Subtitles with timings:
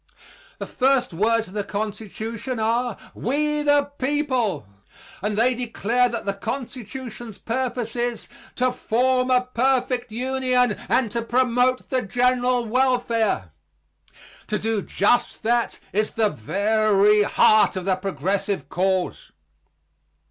[0.57, 4.65] The first words of the Constitution are "We the people,"
[5.21, 11.21] and they declare that the Constitution's purpose is "to form a perfect Union and to
[11.21, 13.51] promote the general welfare."
[14.47, 19.31] To do just that is the very heart of the progressive cause.